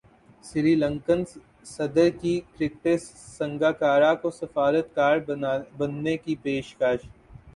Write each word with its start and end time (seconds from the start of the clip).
سری 0.43 0.73
لنکن 0.75 1.19
صدر 1.65 2.07
کی 2.21 2.33
کرکٹر 2.55 2.97
سنگاکارا 3.37 4.13
کو 4.21 4.31
سفارتکار 4.31 5.17
بننے 5.77 6.15
کی 6.17 6.35
پیشکش 6.43 6.79